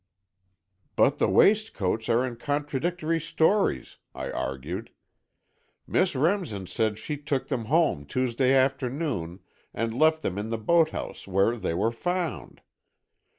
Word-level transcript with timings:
"But 0.95 1.19
the 1.19 1.27
waistcoats 1.27 2.09
are 2.09 2.25
in 2.25 2.37
contradictory 2.37 3.19
stories," 3.19 3.97
I 4.15 4.31
argued. 4.31 4.89
"Miss 5.85 6.15
Remsen 6.15 6.65
said 6.65 6.97
she 6.97 7.17
took 7.17 7.49
them 7.49 7.65
home 7.65 8.05
Tuesday 8.07 8.51
afternoon, 8.55 9.41
and 9.75 9.93
left 9.93 10.23
them 10.23 10.39
in 10.39 10.49
the 10.49 10.57
boathouse 10.57 11.27
where 11.27 11.55
they 11.55 11.75
were 11.75 11.91
found. 11.91 12.61